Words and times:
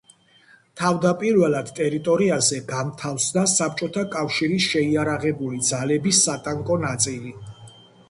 თავდაპირველად 0.79 1.69
ტერიტორიაზე 1.79 2.59
განთავსდა 2.73 3.45
საბჭოთა 3.53 4.09
კავშირის 4.19 4.69
შეიარაღებული 4.75 5.65
ძალების 5.73 6.27
სატანკო 6.27 6.85
ნაწილი. 6.91 7.41